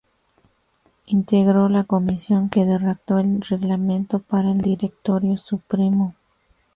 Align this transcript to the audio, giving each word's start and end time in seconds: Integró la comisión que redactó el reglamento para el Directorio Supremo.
Integró 1.05 1.69
la 1.69 1.83
comisión 1.83 2.49
que 2.49 2.65
redactó 2.65 3.19
el 3.19 3.39
reglamento 3.41 4.17
para 4.17 4.49
el 4.51 4.57
Directorio 4.59 5.37
Supremo. 5.37 6.15